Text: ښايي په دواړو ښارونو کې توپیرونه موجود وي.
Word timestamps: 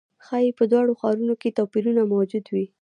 ښايي 0.25 0.51
په 0.59 0.63
دواړو 0.71 0.93
ښارونو 1.01 1.33
کې 1.41 1.55
توپیرونه 1.57 2.01
موجود 2.13 2.45
وي. 2.53 2.65